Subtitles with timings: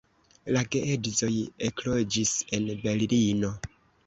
[0.55, 1.29] La geedzoj
[1.67, 3.55] ekloĝis en Berlino.